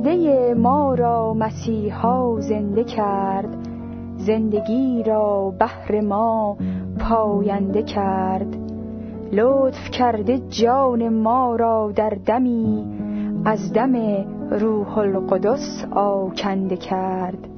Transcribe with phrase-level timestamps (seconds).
[0.00, 3.56] مرده ما را مسیحا زنده کرد.
[4.16, 6.56] زندگی را بهر ما
[6.98, 8.56] پاینده کرد.
[9.32, 12.84] لطف کرده جان ما را در دمی
[13.44, 13.94] از دم
[14.50, 17.48] روح القدس آکنده کرد.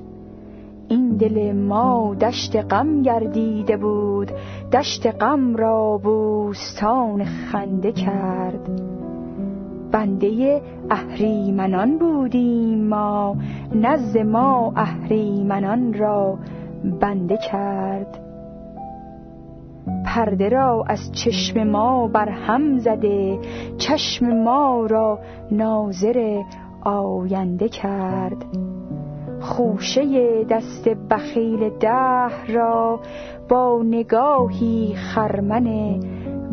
[0.88, 4.32] این دل ما دشت غم گردیده بود
[4.72, 8.70] دشت غم را بوستان خنده کرد.
[9.92, 13.36] بنده اهریمنان بودیم ما
[13.74, 16.38] نزد ما اهریمنان را
[17.00, 18.18] بنده کرد.
[20.04, 23.38] پرده را از چشم ما بر هم زده
[23.78, 25.18] چشم ما را
[25.50, 26.42] ناظر
[26.82, 28.44] آینده کرد.
[29.40, 33.00] خوشه دست بخیل ده را
[33.48, 36.00] با نگاهی خرمن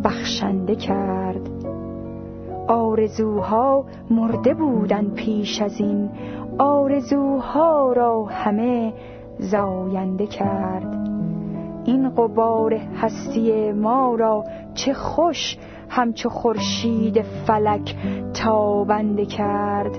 [0.04, 1.59] بخشنده کرد.
[2.70, 6.10] آرزوها مرده بودن پیش از این.
[6.58, 8.94] آرزوها را همه
[9.40, 11.10] زاینده کرد.
[11.86, 15.58] این قبار هستی ما را چه خوش
[15.90, 17.96] همچو خورشید فلک
[18.34, 19.92] تابنده کرد.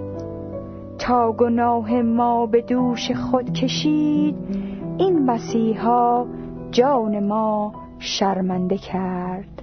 [0.99, 4.37] تا گناه ما به دوش خود کشید
[4.99, 6.27] این مسیحا
[6.71, 9.63] جان ما شرمنده کرد.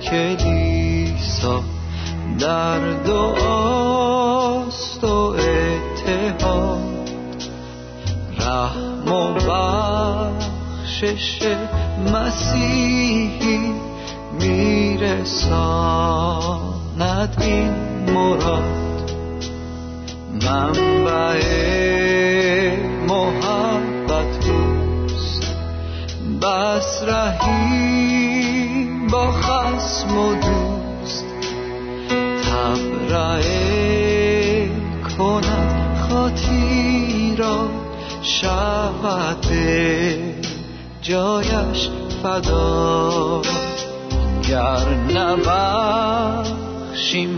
[0.03, 1.63] کلیسا.
[2.39, 7.11] در دعاست و اتحاد.
[8.39, 11.39] رحم و بخشش
[12.15, 13.75] مسیحی
[14.41, 15.35] میرساند
[17.41, 17.71] این
[18.13, 18.84] مراد.
[20.45, 21.41] منبع
[23.09, 25.45] محبت اوست.
[26.43, 31.25] بس رحیم با خسم و دوست.
[32.51, 33.85] تبرئه
[35.19, 37.69] کند خاطی را
[38.23, 39.47] شود
[41.03, 41.89] جایش
[42.23, 43.43] فدا.
[44.49, 46.55] گر نبخشیم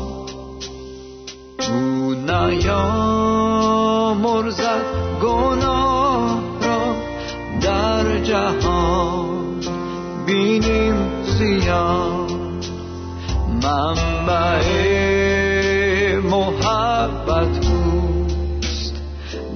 [1.71, 3.41] او نیامرزد
[5.23, 6.95] گناه را
[7.61, 9.61] در جهان
[10.27, 12.31] بینیم زیان
[13.63, 14.65] منبع
[16.21, 18.95] محبت اوست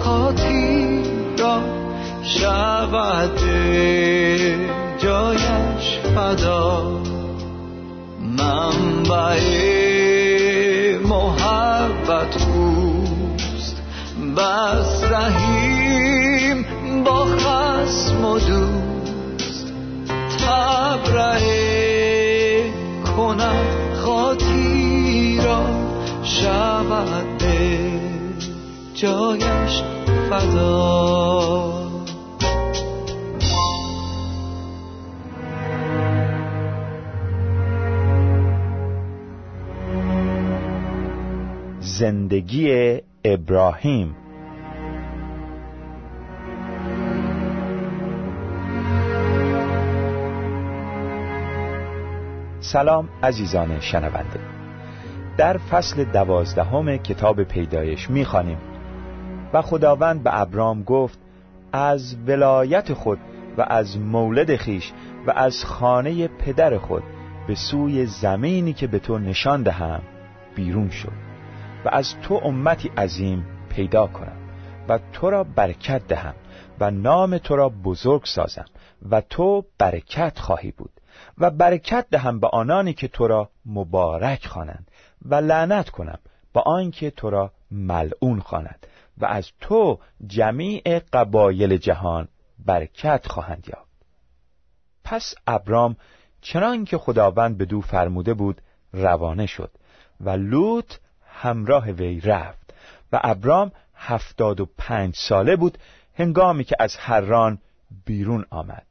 [0.05, 1.03] خاطی
[1.39, 1.61] را
[2.23, 3.41] شود
[4.99, 7.01] جایش فدا.
[8.21, 9.41] منبع
[11.05, 13.83] محبت اوست
[14.37, 16.67] بس رحیم
[17.05, 19.73] با خسم دوست.
[20.47, 21.55] تبرئه
[23.17, 23.74] کند
[26.43, 27.43] شود
[28.95, 29.83] جایش
[30.31, 31.75] فدا.
[41.81, 44.17] زندگی ابراهیم.
[52.61, 54.64] سلام عزیزان شنونده.
[55.37, 58.59] در فصل دوازدهم کتاب پیدایش می‌خوانیم.
[59.53, 61.19] و خداوند به ابرام گفت
[61.73, 63.19] از ولایت خود
[63.59, 64.93] و از مولد خیش
[65.27, 67.03] و از خانه پدر خود
[67.47, 70.03] به سوی زمینی که به تو نشان دهم
[70.55, 71.13] بیرون شد
[71.85, 74.37] و از تو امتی عظیم پیدا کنم
[74.89, 76.35] و تو را برکت دهم
[76.81, 78.65] و نام تو را بزرگ سازم
[79.11, 80.91] و تو برکت خواهی بود
[81.39, 84.91] و برکت دهم به آنانی که تو را مبارک خوانند.
[85.25, 86.19] و لعنت کنم
[86.53, 88.87] با آنکه تو را ملعون خواند
[89.19, 92.29] و از تو جمیع قبایل جهان
[92.59, 93.95] برکت خواهند یافت.
[95.05, 95.97] پس ابرام
[96.41, 98.61] چنان که خداوند به دو فرموده بود
[98.93, 99.71] روانه شد
[100.21, 100.95] و لوط
[101.27, 102.75] همراه وی رفت
[103.13, 105.79] و ابرام هفتاد و پنج ساله بود
[106.15, 107.59] هنگامی که از حران
[108.05, 108.87] بیرون آمد.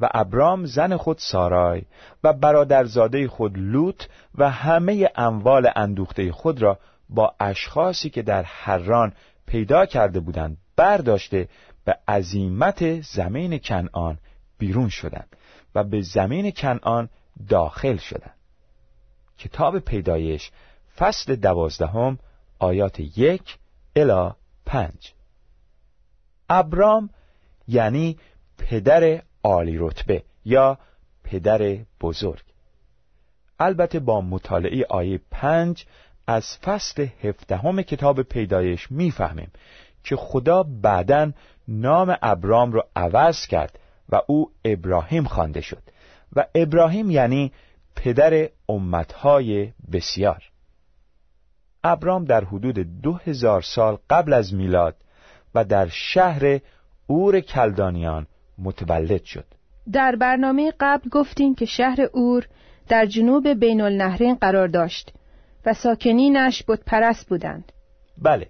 [0.00, 1.82] و ابرام زن خود سارای
[2.24, 4.04] و برادرزاده خود لوط
[4.34, 6.78] و همه اموال اندوخته خود را
[7.08, 9.12] با اشخاصی که در حران
[9.46, 11.48] پیدا کرده بودند برداشته
[11.84, 14.18] به عظیمت زمین کنعان
[14.58, 15.36] بیرون شدند
[15.74, 17.08] و به زمین کنعان
[17.48, 18.34] داخل شدند.
[19.38, 20.50] کتاب پیدایش
[20.96, 22.18] فصل دوازدهم
[22.58, 23.58] آیات یک
[23.96, 24.36] الا
[24.66, 25.12] پنج.
[26.48, 27.10] ابرام
[27.68, 28.18] یعنی
[28.58, 30.78] پدر عالی رتبه یا
[31.24, 32.42] پدر بزرگ.
[33.58, 35.84] البته با مطالعه آیه پنج
[36.26, 39.50] از فصل هفدهم کتاب پیدایش می‌فهمیم
[40.04, 41.32] که خدا بعدا
[41.68, 43.78] نام ابرام را عوض کرد
[44.08, 45.82] و او ابراهیم خوانده شد
[46.36, 47.52] و ابراهیم یعنی
[47.96, 50.42] پدر امتهای بسیار.
[51.84, 54.96] ابرام در حدود دو هزار سال قبل از میلاد
[55.54, 56.60] و در شهر
[57.06, 58.26] اور کلدانیان
[58.58, 59.44] متولد شد.
[59.92, 62.46] در برنامه قبل گفتیم که شهر اور
[62.88, 65.12] در جنوب بین النهرین قرار داشت
[65.66, 67.72] و ساکنینش بت پرست بودند.
[68.18, 68.48] بله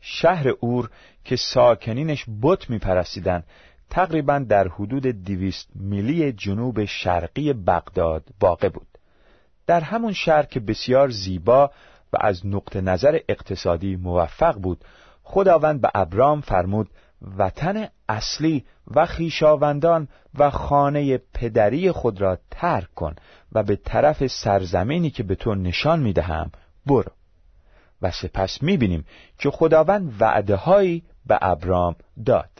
[0.00, 0.90] شهر اور
[1.24, 3.42] که ساکنینش بت می پرستیدن
[3.90, 8.86] تقریبا در حدود دیویست میلی جنوب شرقی بغداد واقع بود.
[9.66, 11.70] در همون شهر که بسیار زیبا
[12.12, 14.84] و از نقطه نظر اقتصادی موفق بود
[15.22, 16.90] خداوند به ابرام فرمود
[17.38, 18.64] وطن اصلی
[18.94, 20.08] و خیشاوندان
[20.38, 23.14] و خانه پدری خود را ترک کن
[23.52, 26.50] و به طرف سرزمینی که به تو نشان می‌دهم
[26.86, 27.12] برو.
[28.02, 29.04] و سپس می‌بینیم
[29.38, 31.96] که خداوند وعده هایی به ابرام
[32.26, 32.50] داد.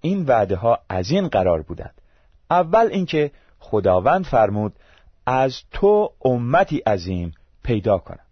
[0.00, 2.00] این وعده ها از این قرار بودند.
[2.50, 4.76] اول اینکه خداوند فرمود
[5.26, 8.26] از تو امتی عظیم پیدا کنم.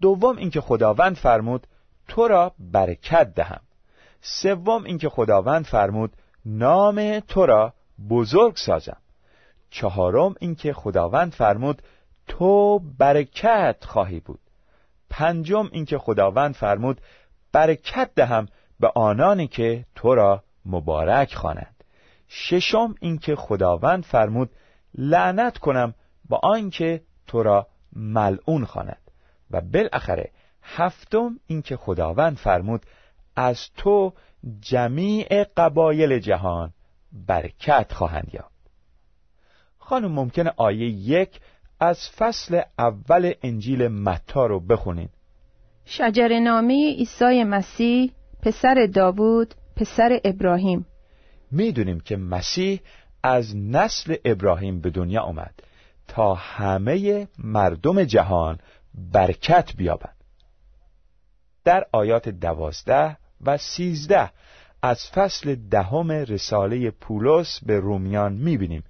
[0.00, 1.66] دوم اینکه خداوند فرمود
[2.08, 3.60] تو را برکت دهم.
[4.28, 6.12] سوم اینکه خداوند فرمود
[6.44, 7.72] نام تو را
[8.10, 8.96] بزرگ سازم.
[9.70, 11.82] چهارم اینکه خداوند فرمود
[12.28, 14.40] تو برکت خواهی بود.
[15.10, 17.00] پنجم اینکه خداوند فرمود
[17.52, 18.46] برکت دهم
[18.80, 21.84] به آنانی که تو را مبارک خوانند.
[22.28, 24.50] ششم اینکه خداوند فرمود
[24.94, 25.94] لعنت کنم
[26.28, 29.10] با آنکه تو را ملعون خواند
[29.50, 30.30] و بالاخره
[30.62, 32.86] هفتم اینکه خداوند فرمود
[33.36, 34.12] از تو
[34.60, 36.72] جمیع قبایل جهان
[37.12, 38.56] برکت خواهند یافت.
[39.78, 41.40] خانم ممکنه آیه یک
[41.80, 45.08] از فصل اول انجیل متا رو بخونین.
[45.84, 48.12] شجر نامه عیسی مسیح
[48.42, 50.86] پسر داوود پسر ابراهیم.
[51.50, 52.80] می‌دونیم که مسیح
[53.22, 55.54] از نسل ابراهیم به دنیا آمد
[56.08, 58.58] تا همه مردم جهان
[58.94, 60.16] برکت بیابند.
[61.64, 64.30] در آیات دوازده و سیزده.
[64.82, 68.84] از فصل دهم رساله پولس به رومیان می‌بینیم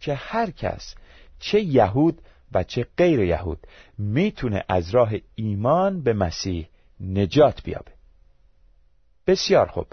[0.00, 0.94] که هر کس
[1.40, 2.20] چه یهود
[2.52, 3.66] و چه غیر یهود
[3.98, 6.68] می‌تونه از راه ایمان به مسیح
[7.00, 7.92] نجات بیابه.
[9.26, 9.86] بسیار خوب.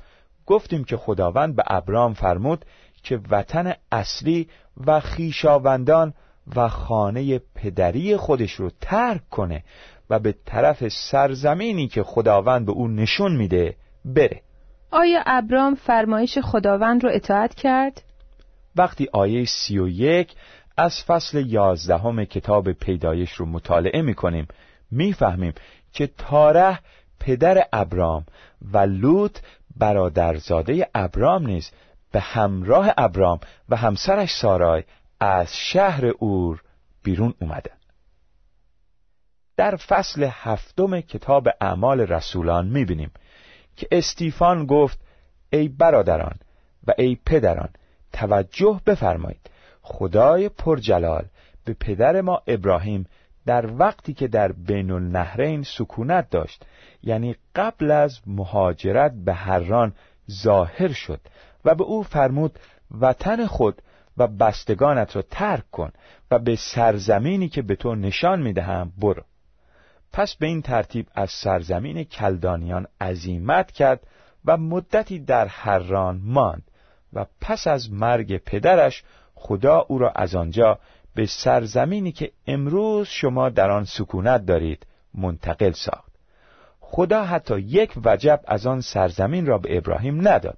[0.46, 2.66] گفتیم که خداوند به ابرام فرمود
[3.04, 4.50] که وطن اصلی
[4.86, 6.14] و خیشاوندان
[6.56, 9.64] و خانه پدری خودش رو ترک کنه
[10.10, 14.42] و به طرف سرزمینی که خداوند به او نشون میده بره
[14.92, 18.04] آیا ابرام فرمایش خداوند رو اطاعت کرد؟
[18.76, 20.36] وقتی آیه سی و یک
[20.78, 24.48] از فصل یازدهم کتاب پیدایش رو مطالعه می‌کنیم
[24.92, 25.54] می‌فهمیم
[25.94, 26.80] که تاره
[27.20, 28.26] پدر ابرام
[28.74, 29.40] و لوط
[29.78, 31.72] برادرزاده ابرام نیز
[32.12, 33.40] به همراه ابرام
[33.70, 34.84] و همسرش سارای
[35.20, 36.62] از شهر اور
[37.04, 37.76] بیرون اومدن
[39.58, 43.12] در فصل هفتم کتاب اعمال رسولان می‌بینیم
[43.76, 45.00] که استیفان گفت
[45.50, 46.36] ای برادران
[46.88, 47.70] و ای پدران
[48.14, 49.50] توجه بفرمایید.
[49.82, 51.26] خدای پرجلال
[51.66, 53.06] به پدر ما ابراهیم
[53.46, 56.66] در وقتی که در بین النهرین سکونت داشت
[57.04, 59.94] یعنی قبل از مهاجرت به هران
[60.32, 61.20] ظاهر شد
[61.66, 62.60] و به او فرمود
[63.02, 63.82] وطن خود
[64.18, 65.92] و بستگانت را ترک کن
[66.32, 69.24] و به سرزمینی که به تو نشان می‌دهم برو.
[70.14, 74.08] پس به این ترتیب از سرزمین کلدانیان عزیمت کرد
[74.46, 76.64] و مدتی در حران ماند
[77.14, 79.04] و پس از مرگ پدرش
[79.36, 80.80] خدا او را از آنجا
[81.16, 86.12] به سرزمینی که امروز شما در آن سکونت دارید منتقل ساخت.
[86.80, 90.58] خدا حتی یک وجب از آن سرزمین را به ابراهیم نداد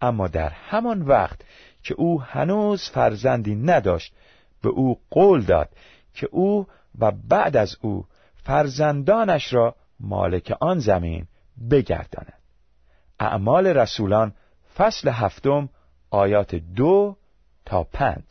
[0.00, 1.40] اما در همان وقت
[1.82, 4.12] که او هنوز فرزندی نداشت
[4.62, 5.68] به او قول داد
[6.14, 6.66] که او
[6.98, 8.06] و بعد از او
[8.48, 11.26] فرزندانش را مالک آن زمین
[11.70, 12.42] بگرداند.
[13.20, 14.34] اعمال رسولان
[14.76, 15.68] فصل هفتم
[16.10, 17.16] آیات دو
[17.64, 18.24] تا پنج.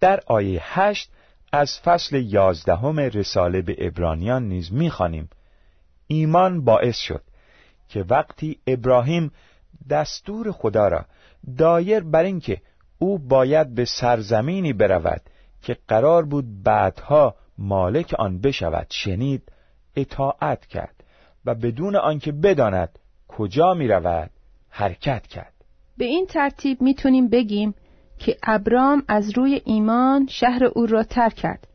[0.00, 1.10] در آیه هشت
[1.52, 5.30] از فصل یازدهم رساله به ابرانیان نیز می‌خوانیم.
[6.06, 7.22] ایمان باعث شد
[7.88, 9.32] که وقتی ابراهیم
[9.90, 11.04] دستور خدا را
[11.58, 12.60] دایر بر اینکه
[12.98, 15.22] او باید به سرزمینی برود
[15.62, 19.42] که قرار بود بعدها مالک آن بشود شنید
[19.96, 21.04] اطاعت کرد
[21.44, 24.30] و بدون آنکه بداند کجا می رود
[24.70, 25.52] حرکت کرد.
[25.98, 27.74] به این ترتیب می‌تونیم بگیم
[28.18, 31.66] که ابرام از روی ایمان شهر اور را ترک کرد.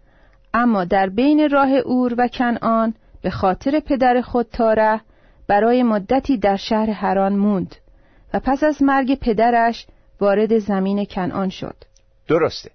[0.53, 5.01] اما در بین راه اور و کنعان به خاطر پدر خود تاره
[5.48, 7.75] برای مدتی در شهر هران موند
[8.34, 9.88] و پس از مرگ پدرش
[10.20, 11.75] وارد زمین کنعان شد.
[12.27, 12.72] درسته.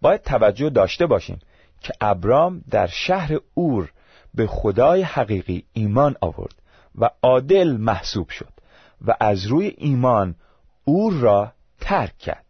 [0.00, 1.38] باید توجه داشته باشیم.
[1.80, 3.92] که ابرام در شهر اور
[4.34, 6.54] به خدای حقیقی ایمان آورد
[6.98, 8.52] و عادل محسوب شد
[9.06, 10.34] و از روی ایمان
[10.84, 12.44] اور را ترک کرد.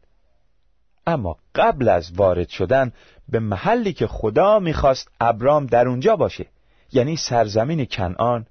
[1.06, 2.92] اما قبل از وارد شدن
[3.28, 6.46] به محلی که خدا می‌خواست ابرام در اونجا باشه
[6.92, 8.46] یعنی سرزمین کنعان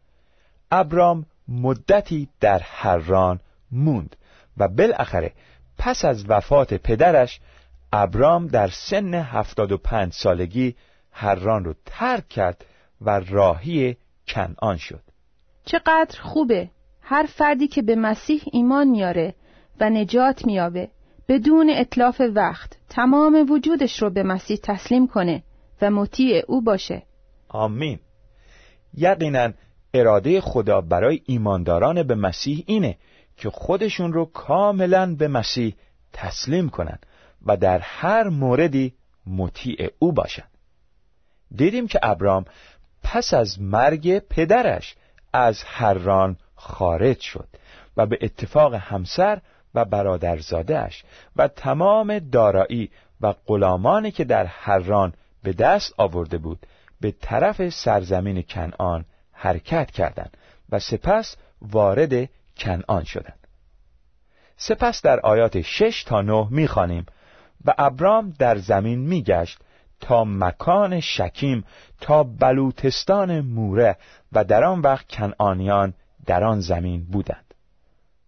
[0.71, 3.39] ابرام مدتی در حران
[3.71, 4.15] موند
[4.57, 5.33] و بالاخره
[5.77, 7.39] پس از وفات پدرش
[8.01, 10.75] ابرام در سن هفتاد و پنج سالگی
[11.11, 12.65] حران رو ترک کرد
[13.01, 13.97] و راهی
[14.27, 15.01] کنعان شد.
[15.65, 16.69] چقدر خوبه.
[17.01, 19.35] هر فردی که به مسیح ایمان میاره
[19.79, 20.89] و نجات میابه
[21.27, 25.43] بدون اطلاف وقت تمام وجودش رو به مسیح تسلیم کنه
[25.81, 27.03] و مطیع او باشه.
[27.49, 27.99] آمین.
[28.97, 29.49] یقینا
[29.93, 32.97] اراده خدا برای ایمانداران به مسیح اینه
[33.37, 35.75] که خودشون رو کاملا به مسیح
[36.13, 36.99] تسلیم کنن.
[37.45, 38.93] و در هر موردی
[39.27, 40.51] مطیع او باشند
[41.55, 42.45] دیدیم که ابرام
[43.03, 44.95] پس از مرگ پدرش
[45.33, 47.47] از حران خارج شد
[47.97, 49.41] و به اتفاق همسر
[49.75, 51.03] و برادرزادهش
[51.35, 56.65] و تمام دارایی و غلامانی که در حران به دست آورده بود
[57.01, 60.37] به طرف سرزمین کنعان حرکت کردند
[60.69, 63.47] و سپس وارد کنعان شدند.
[64.57, 67.05] سپس در آیات شش تا نه می‌خوانیم.
[67.65, 69.59] و ابرام در زمین میگشت
[69.99, 71.63] تا مکان شکیم
[72.01, 73.97] تا بلوتستان موره
[74.31, 75.93] و در آن وقت کنعانیان
[76.25, 77.53] در آن زمین بودند.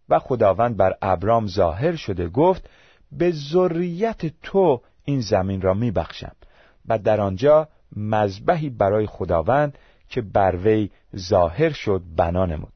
[0.09, 2.69] و خداوند بر ابرام ظاهر شده گفت
[3.11, 6.35] به ذریت تو این زمین را میبخشم
[6.87, 9.77] و در آنجا مذبحی برای خداوند
[10.09, 12.73] که بر وی ظاهر شد بنا نمود.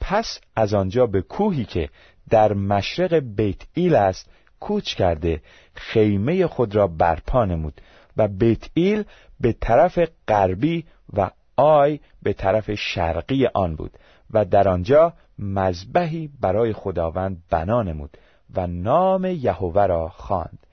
[0.00, 1.88] پس از آنجا به کوهی که
[2.30, 4.30] در مشرق بیت ایل است
[4.62, 5.42] کوچ کرده
[5.74, 7.80] خیمه خود را برپا نمود
[8.16, 9.04] و بیت ایل
[9.40, 13.98] به طرف غربی و آی به طرف شرقی آن بود
[14.30, 18.16] و در آنجا مذبحی برای خداوند بنا نمود
[18.54, 20.66] و نام یهوه را خواند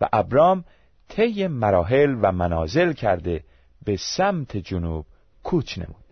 [0.00, 0.64] و ابرام
[1.08, 3.44] طی مراحل و منازل کرده
[3.84, 5.06] به سمت جنوب
[5.42, 6.04] کوچ نمود.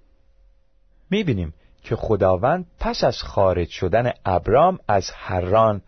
[1.10, 5.82] می‌بینیم که خداوند پس از خارج شدن ابرام از حران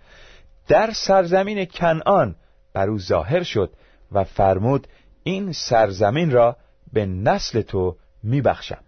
[0.68, 2.34] در سرزمین کنعان
[2.72, 3.72] بر او ظاهر شد
[4.12, 4.86] و فرمود
[5.22, 6.56] این سرزمین را
[6.92, 8.78] به نسل تو میبخشم.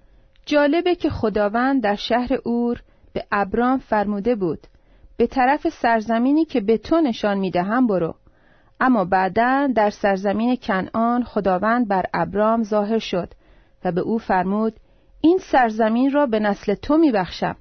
[0.47, 2.81] جالبه که خداوند در شهر اور
[3.13, 4.67] به ابرام فرموده بود
[5.17, 8.15] به طرف سرزمینی که به تو نشان می‌دهم برو.
[8.81, 13.33] اما بعدا در سرزمین کنعان خداوند بر ابرام ظاهر شد
[13.85, 14.75] و به او فرمود
[15.21, 17.57] این سرزمین را به نسل تو میبخشم.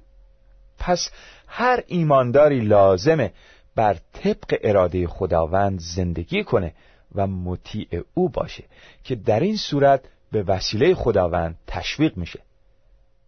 [0.78, 1.10] پس
[1.48, 3.32] هر ایمانداری لازمه
[3.76, 6.74] بر طبق اراده خداوند زندگی کنه
[7.14, 8.64] و مطیع او باشه
[9.04, 10.00] که در این صورت
[10.32, 12.40] به وسیله خداوند تشویق میشه.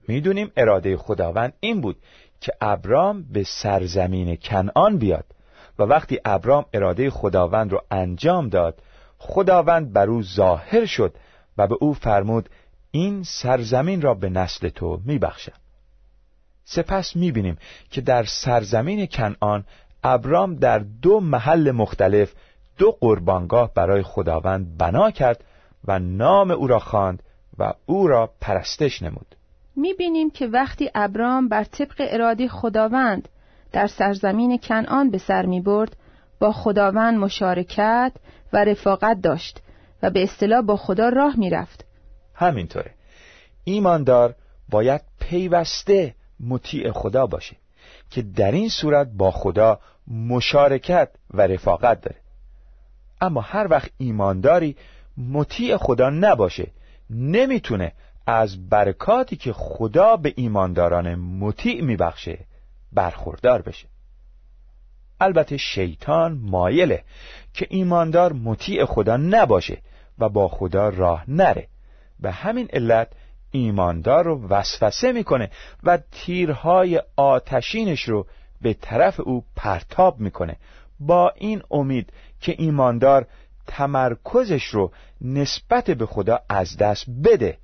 [0.08, 1.96] می‌دونیم اراده خداوند این بود
[2.40, 5.24] که ابرام به سرزمین کنعان بیاد
[5.78, 8.82] و وقتی ابرام اراده خداوند رو انجام داد
[9.18, 11.14] خداوند بر او ظاهر شد
[11.58, 12.48] و به او فرمود
[12.90, 15.52] این سرزمین را به نسل تو میبخشم.
[16.64, 17.58] سپس می‌بینیم
[17.90, 19.64] که در سرزمین کنعان
[20.06, 22.32] ابرام در دو محل مختلف
[22.78, 25.44] دو قربانگاه برای خداوند بنا کرد
[25.84, 27.22] و نام او را خواند
[27.58, 29.36] و او را پرستش نمود
[29.76, 33.28] می‌بینیم که وقتی ابرام بر طبق اراده خداوند
[33.72, 35.96] در سرزمین کنعان به سر می برد
[36.40, 38.12] با خداوند مشارکت
[38.52, 39.62] و رفاقت داشت
[40.02, 41.84] و به اصطلاح با خدا راه می رفت.
[42.34, 42.90] همینطوره
[43.64, 44.34] ایماندار
[44.68, 47.56] باید پیوسته مطیع خدا باشه
[48.10, 52.16] که در این صورت با خدا مشارکت و رفاقت داره.
[53.20, 54.76] اما هر وقت ایمانداری
[55.16, 56.70] مطیع خدا نباشه.
[57.10, 57.92] نمی‌تونه
[58.26, 62.38] از برکاتی که خدا به ایمانداران مطیع میبخشه
[62.92, 63.86] برخوردار بشه.
[65.20, 67.04] البته شیطان مایله
[67.54, 69.78] که ایماندار مطیع خدا نباشه
[70.18, 71.68] و با خدا راه نره.
[72.20, 73.08] به همین علت
[73.50, 75.50] ایماندار رو وسوسه می‌کنه
[75.82, 78.26] و تیرهای آتشینش رو
[78.60, 80.56] به طرف او پرتاب می‌کنه.
[81.00, 83.26] با این امید که ایماندار
[83.66, 87.58] تمرکزش رو نسبت به خدا از دست بده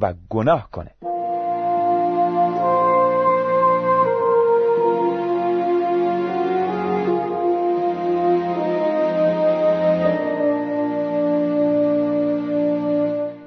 [0.00, 0.90] و گناه کنه.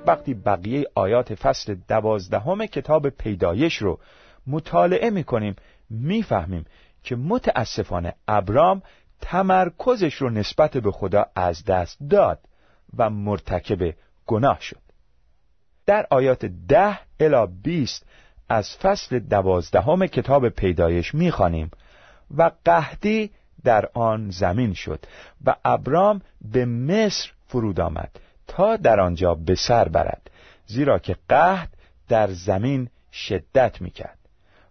[0.08, 4.00] وقتی بقیه آیات فصل دوازدهم کتاب پیدایش رو
[4.48, 5.56] مطالعه می‌کنیم
[5.90, 6.66] می‌فهمیم
[7.04, 8.82] که متاسفانه ابرام
[9.22, 12.40] تمرکزش رو نسبت به خدا از دست داد
[12.98, 13.94] و مرتکب
[14.26, 14.82] گناه شد.
[15.86, 18.06] در آیات ده الا بیست
[18.50, 21.72] از فصل دوازدهم کتاب پیدایش می‌خوانیم
[22.38, 23.32] و قهدی
[23.64, 25.06] در آن زمین شد
[25.46, 30.32] و ابرام به مصر فرود آمد تا در آنجا به سر برد
[30.66, 31.70] زیرا که قهد
[32.08, 34.18] در زمین شدت می‌کرد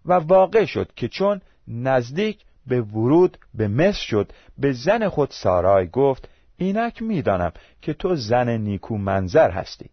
[0.05, 4.31] و واقع شد که چون نزدیک به ورود به مصر شد.
[4.57, 9.89] به زن خود سارای گفت اینک می‌دانم که تو زن نیکو منظر هستی.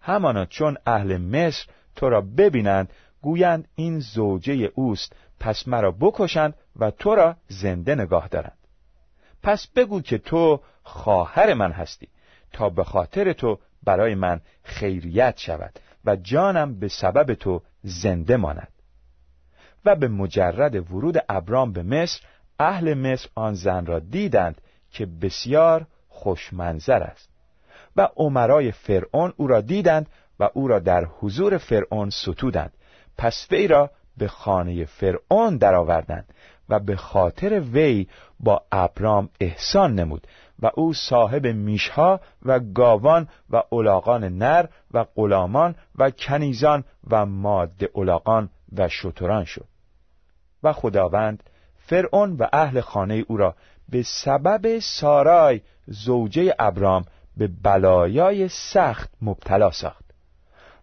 [0.00, 1.66] همانا چون اهل مصر
[1.96, 2.90] تو را ببینند
[3.22, 5.12] گویند این زوجه اوست.
[5.40, 8.58] پس مرا بکشند و تو را زنده نگاه دارند.
[9.42, 12.08] پس بگو که تو خواهر من هستی.
[12.52, 18.71] تا به خاطر تو برای من خیریت شود و جانم به سبب تو زنده ماند.
[19.84, 22.20] و به مجرد ورود ابرام به مصر
[22.58, 27.28] اهل مصر آن زن را دیدند که بسیار خوشمنظر است.
[27.96, 30.06] و عمرای فرعون او را دیدند
[30.40, 32.72] و او را در حضور فرعون ستودند.
[33.18, 36.34] پس وی را به خانه فرعون درآوردند
[36.68, 38.06] و به خاطر وی
[38.40, 40.26] با ابرام احسان نمود
[40.62, 47.88] و او صاحب میشها و گاوان و الاغان نر و غلامان و کنیزان و ماده
[47.94, 49.71] الاغان و شتران شد.
[50.62, 51.42] و خداوند
[51.78, 53.54] فرعون و اهل خانه او را
[53.88, 57.04] به سبب سارای زوجه ابرام
[57.36, 60.04] به بلایای سخت مبتلا ساخت.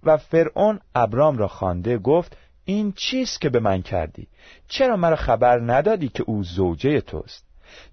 [0.04, 4.28] و فرعون ابرام را خوانده گفت این چیست که به من کردی؟
[4.68, 7.46] چرا مرا خبر ندادی که او زوجه توست؟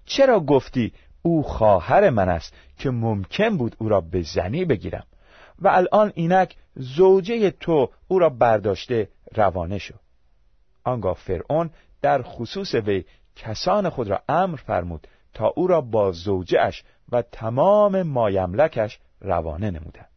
[0.05, 5.03] چرا گفتی او خواهر من است که ممکن بود او را به زنی بگیرم؟
[5.61, 9.99] و الان اینک زوجه تو او را برداشته روانه شد
[10.87, 11.69] آنگاه فرعون
[12.01, 18.01] در خصوص وی کسان خود را امر فرمود تا او را با زوجهش و تمام
[18.03, 20.09] مایملکش روانه نمودند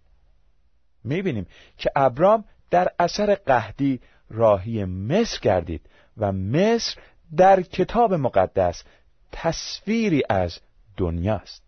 [1.05, 1.47] می‌بینیم
[1.79, 7.01] که ابرام در اثر قهدی راهی مصر گردید و مصر
[7.37, 8.85] در کتاب مقدس
[9.33, 10.59] تصویری از
[10.97, 11.63] دنیاست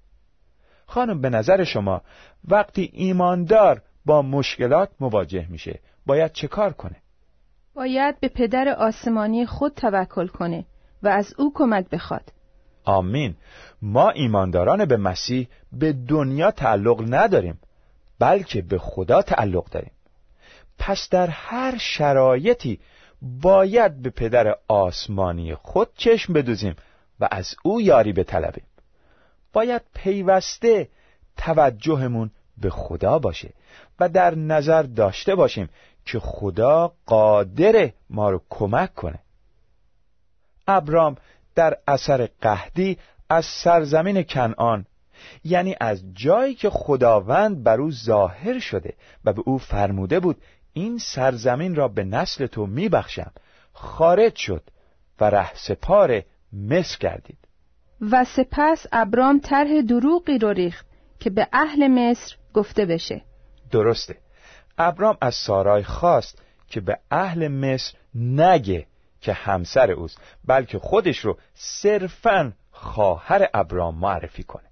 [0.86, 2.02] خانم به نظر شما
[2.48, 7.01] وقتی ایماندار با مشکلات مواجه میشه باید چه کار کنه؟
[7.74, 10.64] باید به پدر آسمانی خود توکل کنه
[11.02, 12.32] و از او کمک بخواد.
[12.84, 13.34] آمین.
[13.82, 17.60] ما ایمانداران به مسیح به دنیا تعلق نداریم
[18.18, 19.92] بلکه به خدا تعلق داریم.
[20.78, 22.80] پس در هر شرایطی
[23.22, 26.76] باید به پدر آسمانی خود چشم بدوزیم
[27.20, 28.64] و از او یاری بطلبیم.
[29.52, 30.88] باید پیوسته
[31.36, 33.52] توجهمون به خدا باشه
[34.00, 35.68] و در نظر داشته باشیم
[36.04, 39.18] که خدا قادر ما رو کمک کنه.
[40.68, 41.16] ابرام
[41.54, 42.98] در اثر قهدی
[43.30, 44.86] از سرزمین کنعان
[45.44, 50.36] یعنی از جایی که خداوند بر او ظاهر شده و به او فرموده بود
[50.72, 53.32] این سرزمین را به نسل تو میبخشم.
[53.72, 54.62] خارج شد
[55.20, 57.38] و ره سپار مصر گردید.
[58.10, 60.86] و سپس ابرام طرح دروغی رو ریخت
[61.20, 63.22] که به اهل مصر گفته بشه.
[63.70, 64.16] درسته.
[64.78, 68.86] ابرام از سارای خواست که به اهل مصر نگه
[69.20, 74.68] که همسر اوست بلکه خودش رو صرفا خواهر ابرام معرفی کنه.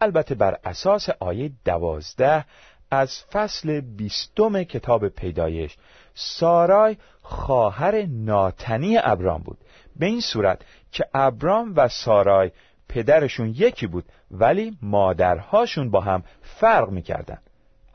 [0.00, 2.44] البته بر اساس آیه دوازده
[2.90, 5.76] از فصل بیستم کتاب پیدایش
[6.14, 9.58] سارای خواهر ناتنی ابرام بود.
[9.96, 12.50] به این صورت که ابرام و سارای
[12.88, 17.38] پدرشون یکی بود ولی مادرهاشون با هم فرق می‌کردن.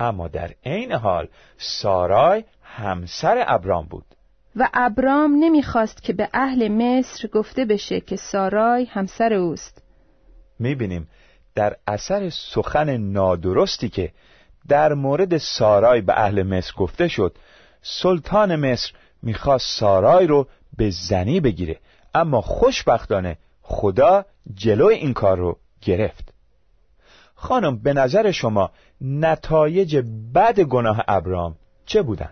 [0.01, 4.05] اما در عین حال سارای همسر ابرام بود.
[4.55, 9.83] و ابرام نمی‌خواست که به اهل مصر گفته بشه که سارای همسر اوست.
[10.59, 11.07] می‌بینیم
[11.55, 14.11] در اثر سخن نادرستی که
[14.67, 17.35] در مورد سارای به اهل مصر گفته شد
[17.81, 21.79] سلطان مصر می‌خواست سارای رو به زنی بگیره
[22.13, 26.30] اما خوشبختانه خدا جلوی این کار رو گرفت.
[27.41, 29.97] خانم به نظر شما نتایج
[30.35, 32.29] بد گناه ابرام چه بودن؟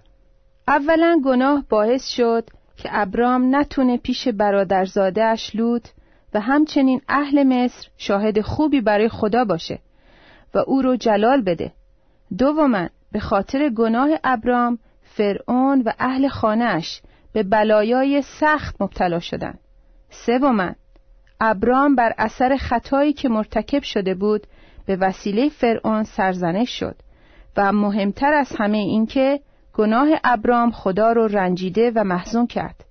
[0.68, 5.88] اولا گناه باعث شد که ابرام نتونه پیش برادرزادهاش لوط
[6.34, 9.80] و همچنین اهل مصر شاهد خوبی برای خدا باشه
[10.54, 11.72] و او رو جلال بده
[12.38, 17.02] دوما به خاطر گناه ابرام فرعون و اهل خانهش
[17.34, 19.60] به بلایای سخت مبتلا شدند.
[20.10, 20.72] سوما
[21.42, 24.48] ابرام بر اثر خطایی که مرتکب شده بود
[24.90, 26.96] به وسیله فرعون سرزنش شد
[27.58, 29.40] و مهمتر از همه این که
[29.74, 32.86] گناه ابرام خدا رو رنجیده و محزون کرد.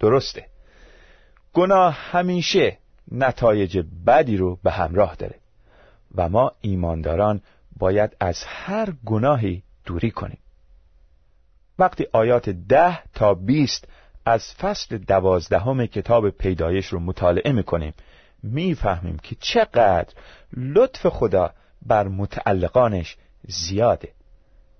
[0.00, 0.46] درسته.
[1.52, 2.78] گناه همیشه
[3.12, 5.34] نتایج بدی رو به همراه داره
[6.14, 7.40] و ما ایمانداران
[7.78, 10.38] باید از هر گناهی دوری کنیم.
[11.78, 13.88] وقتی آیات ده تا بیست
[14.26, 17.92] از فصل دوازدهم کتاب پیدایش رو مطالعه می‌کنیم
[18.42, 20.14] می‌فهمیم که چقدر
[20.56, 21.50] لطف خدا
[21.86, 23.16] بر متعلقانش
[23.48, 24.12] زیاده.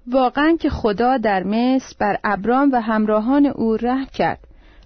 [0.06, 4.38] واقعا که خدا در مصر بر ابرام و همراهان او رحم کرد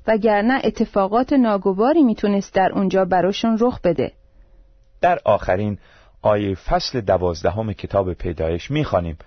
[0.07, 4.13] وگرنه اتفاقات ناگواری می‌تونست در اونجا براشون رخ بده.
[5.01, 5.79] در آخرین
[6.23, 9.19] آیه فصل دوازدهم کتاب پیدایش می‌خوانیم.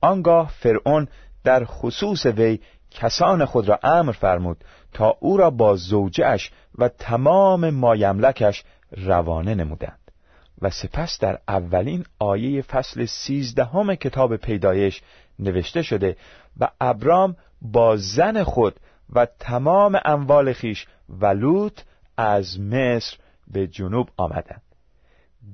[0.00, 1.08] آنگاه فرعون
[1.44, 2.60] در خصوص وی
[2.90, 9.98] کسان خود را امر فرمود تا او را با زوجش و تمام مایملکش روانه نمودند
[10.62, 15.02] و سپس در اولین آیه فصل سیزدهم کتاب پیدایش
[15.38, 16.16] نوشته شده
[16.60, 18.80] و ابرام با زن خود
[19.12, 21.80] و تمام اموال خیش و لوط
[22.16, 23.16] از مصر
[23.48, 24.62] به جنوب آمدند.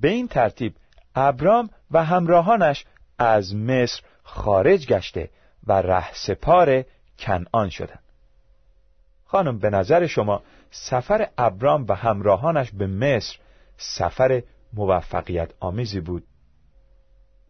[0.00, 0.74] به این ترتیب
[1.14, 2.84] ابرام و همراهانش
[3.18, 5.30] از مصر خارج گشته
[5.66, 6.84] و رهسپار
[7.18, 8.05] کنعان شدند.
[9.36, 13.38] خانم به نظر شما سفر ابرام و همراهانش به مصر
[13.76, 16.22] سفر موفقیت آمیزی بود؟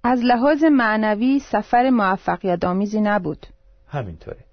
[0.02, 3.46] از لحاظ معنوی سفر موفقیت آمیزی نبود.
[3.88, 4.44] همینطوره.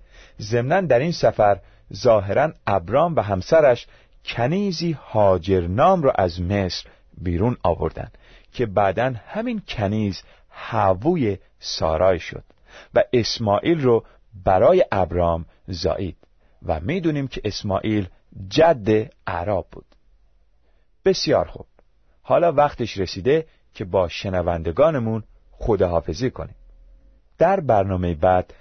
[0.42, 1.60] ضمنا در این سفر
[1.94, 3.88] ظاهرا ابرام و همسرش
[4.26, 6.86] کنیزی هاجرنام را از مصر
[7.18, 8.18] بیرون آوردند
[8.52, 12.44] که بعدا همین کنیز هووی سارای شد
[12.94, 14.04] و اسماعیل رو
[14.46, 16.18] برای ابرام زایید.
[16.66, 18.08] و می‌دونیم که اسماعیل
[18.50, 19.86] جد عرب بود.
[21.06, 21.66] بسیار خوب.
[22.22, 26.56] حالا وقتش رسیده که با شنوندگانمون خداحافظی کنیم.
[27.38, 28.54] در برنامه بعد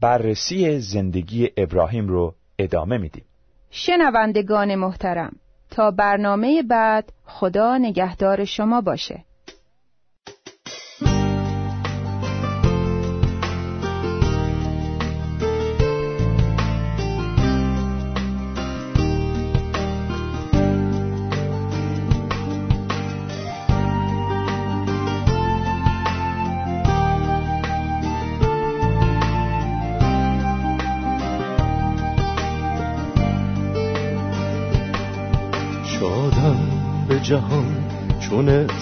[0.00, 3.24] بررسی زندگی ابراهیم رو ادامه میدیم.
[3.70, 5.36] شنوندگان محترم
[5.70, 9.24] تا برنامه بعد خدا نگهدار شما باشه.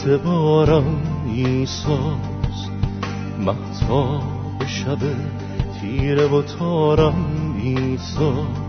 [0.08, 1.02] چون اعتبارم
[1.34, 2.70] ایساست
[3.38, 4.98] محتاب شب
[5.80, 7.14] تیره و تارم
[7.62, 8.62] ایساست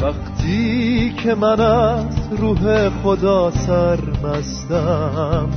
[0.00, 5.48] وقتی که من از روح خدا سرمستم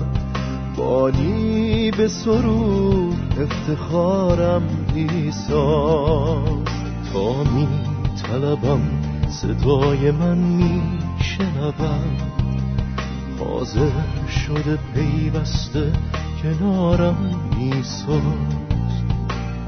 [0.77, 4.63] بانی به سرود افتخارم
[4.95, 6.71] ایساست
[7.13, 7.67] تا می
[8.23, 8.81] طلبم
[9.29, 10.81] صدای من می
[13.39, 13.91] حاضر
[14.27, 15.93] شده پیوسته
[16.43, 18.21] کنارم میساز.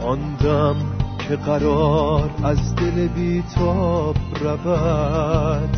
[0.02, 0.76] آن دم
[1.30, 5.78] که قرار از دل بیتاب رود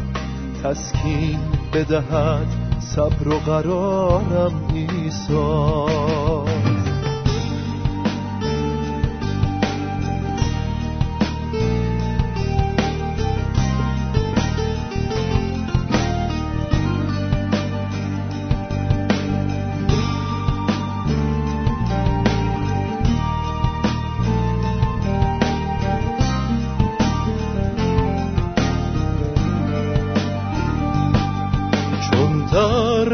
[0.64, 1.40] تسکین
[1.74, 2.48] بدهد
[2.80, 6.51] صبر و قرارم ایساز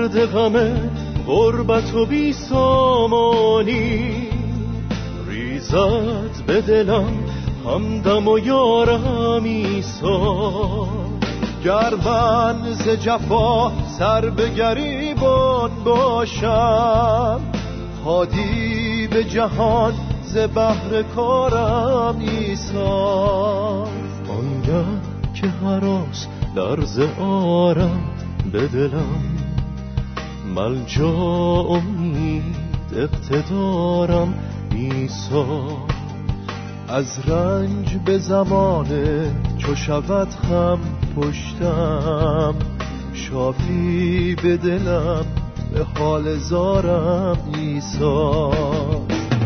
[0.08, 0.90] درد غم
[1.28, 4.12] غربت و بی سامانی.
[5.28, 7.14] ریزد به دلم
[7.66, 10.88] همدم و یارم ایسا.
[11.64, 17.40] گر من ز جفا سر به گریبان باشم
[18.06, 19.94] هادی به جهان
[20.24, 23.84] ز بحر کارم ایسا.
[24.30, 24.86] آنگه
[25.34, 28.02] که هراس درز آرم
[28.52, 29.37] به دلم
[30.58, 31.10] ملجا
[31.70, 32.56] امید
[32.96, 34.34] اقتدارم
[34.72, 35.46] ایسا.
[36.88, 40.80] از رنج به زمانه چو شود خم
[41.16, 42.56] پشتم
[43.14, 45.26] شافی به دلم
[45.74, 48.48] به حال زارم ایسا.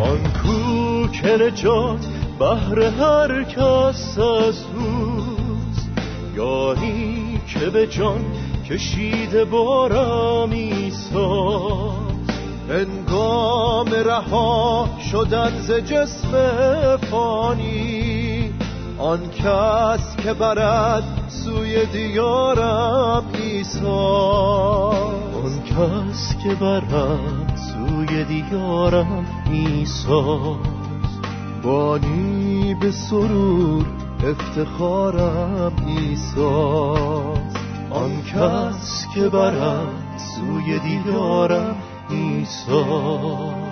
[0.02, 2.08] آن کو که نجات
[2.40, 5.90] بهر هر کس از اوست
[6.38, 8.26] گاهی که به جان
[8.72, 11.94] کشیده بارم ایسا
[12.70, 16.32] هنگام رها شدن ز جسم
[17.12, 18.54] فانی.
[18.98, 24.90] آن کس که برد سوی دیارم ایسا
[25.44, 30.58] آن کس که برد سوی دیارم ایسا
[31.64, 33.86] بانی به سرور
[34.24, 36.94] افتخارم ایسا
[37.92, 41.76] آن کس که برد سوی دیدارم
[42.10, 43.71] ایسا